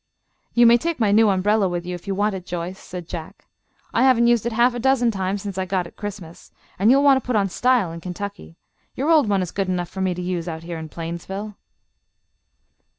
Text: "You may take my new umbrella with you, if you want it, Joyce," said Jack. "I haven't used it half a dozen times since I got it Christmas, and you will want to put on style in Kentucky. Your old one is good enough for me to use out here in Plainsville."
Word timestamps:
"You 0.55 0.65
may 0.65 0.79
take 0.79 0.99
my 0.99 1.11
new 1.11 1.29
umbrella 1.29 1.69
with 1.69 1.85
you, 1.85 1.93
if 1.93 2.07
you 2.07 2.15
want 2.15 2.33
it, 2.33 2.43
Joyce," 2.43 2.79
said 2.79 3.07
Jack. 3.07 3.45
"I 3.93 4.01
haven't 4.01 4.25
used 4.25 4.47
it 4.47 4.51
half 4.51 4.73
a 4.73 4.79
dozen 4.79 5.11
times 5.11 5.43
since 5.43 5.59
I 5.59 5.65
got 5.67 5.85
it 5.85 5.95
Christmas, 5.95 6.51
and 6.79 6.89
you 6.89 6.97
will 6.97 7.03
want 7.03 7.21
to 7.21 7.27
put 7.27 7.35
on 7.35 7.49
style 7.49 7.91
in 7.91 8.01
Kentucky. 8.01 8.57
Your 8.95 9.11
old 9.11 9.29
one 9.29 9.43
is 9.43 9.51
good 9.51 9.67
enough 9.69 9.89
for 9.89 10.01
me 10.01 10.15
to 10.15 10.21
use 10.23 10.47
out 10.47 10.63
here 10.63 10.79
in 10.79 10.89
Plainsville." 10.89 11.55